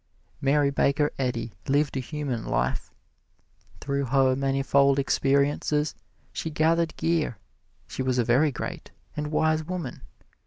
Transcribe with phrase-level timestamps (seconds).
[0.41, 2.91] Mary Baker Eddy lived a human life.
[3.81, 5.93] Through her manifold experiences
[6.33, 7.37] she gathered gear
[7.85, 10.01] she was a very great and wise woman.